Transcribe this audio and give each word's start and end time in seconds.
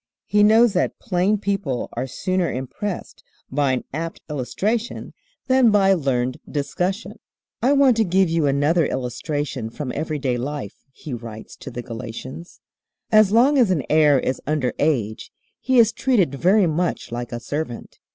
He 0.25 0.41
knows 0.41 0.73
that 0.73 0.97
plain 0.97 1.37
people 1.37 1.87
are 1.93 2.07
sooner 2.07 2.51
impressed 2.51 3.23
by 3.51 3.73
an 3.73 3.83
apt 3.93 4.19
illustration 4.31 5.13
than 5.45 5.69
by 5.69 5.93
learned 5.93 6.37
discussion. 6.49 7.19
"I 7.61 7.73
want 7.73 7.97
to 7.97 8.03
give 8.03 8.27
you 8.27 8.47
another 8.47 8.87
illustration 8.87 9.69
from 9.69 9.91
everyday 9.93 10.37
life," 10.39 10.85
he 10.91 11.13
writes 11.13 11.55
to 11.57 11.69
the 11.69 11.83
Galatians. 11.83 12.61
"As 13.11 13.31
long 13.31 13.59
as 13.59 13.69
an 13.69 13.83
heir 13.91 14.19
is 14.19 14.41
under 14.47 14.73
age 14.79 15.31
he 15.59 15.77
is 15.77 15.91
treated 15.91 16.33
very 16.33 16.65
much 16.65 17.11
like 17.11 17.31
a 17.31 17.39
servant. 17.39 17.99